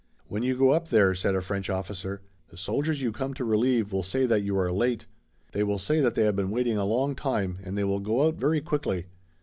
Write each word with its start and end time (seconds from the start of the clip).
"When 0.29 0.41
you 0.41 0.57
go 0.57 0.71
up 0.71 0.87
there," 0.87 1.13
said 1.13 1.35
a 1.35 1.43
French 1.43 1.69
officer, 1.69 2.21
"the 2.49 2.57
soldiers 2.57 3.03
you 3.03 3.11
come 3.11 3.35
to 3.35 3.45
relieve 3.45 3.93
will 3.93 4.01
say 4.01 4.25
that 4.25 4.41
you 4.41 4.57
are 4.57 4.71
late. 4.71 5.05
They 5.51 5.61
will 5.61 5.77
say 5.77 6.01
that 6.01 6.15
they 6.15 6.23
have 6.23 6.35
been 6.35 6.49
waiting 6.49 6.79
a 6.79 6.85
long 6.85 7.13
time 7.13 7.59
and 7.61 7.77
they 7.77 7.83
will 7.83 7.99
go 7.99 8.23
out 8.25 8.33
very 8.33 8.61
quickly. 8.61 9.05